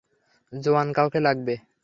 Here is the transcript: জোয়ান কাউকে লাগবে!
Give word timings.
জোয়ান 0.53 0.87
কাউকে 0.97 1.19
লাগবে! 1.27 1.53